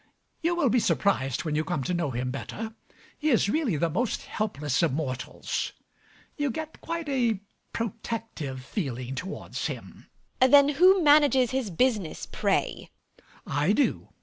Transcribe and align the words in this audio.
You 0.41 0.55
will 0.55 0.69
be 0.69 0.79
surprised 0.79 1.43
when 1.45 1.53
you 1.53 1.63
come 1.63 1.83
to 1.83 1.93
know 1.93 2.09
him 2.09 2.31
better: 2.31 2.73
he 3.19 3.29
is 3.29 3.47
really 3.51 3.75
the 3.77 3.87
most 3.87 4.23
helpless 4.23 4.81
of 4.81 4.91
mortals. 4.93 5.73
You 6.37 6.49
get 6.49 6.81
quite 6.81 7.07
a 7.07 7.39
protective 7.71 8.63
feeling 8.63 9.13
towards 9.13 9.67
him. 9.67 10.07
MRS 10.07 10.07
HUSHABYE. 10.07 10.49
Then 10.53 10.69
who 10.69 11.03
manages 11.03 11.51
his 11.51 11.69
business, 11.69 12.25
pray? 12.25 12.89
MAZZINI. 13.45 13.55
I 13.59 13.73
do. 13.73 14.09